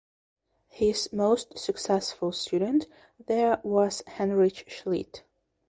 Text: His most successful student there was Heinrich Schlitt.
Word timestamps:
His 0.69 1.13
most 1.13 1.59
successful 1.59 2.31
student 2.31 2.87
there 3.23 3.59
was 3.63 4.01
Heinrich 4.17 4.67
Schlitt. 4.67 5.21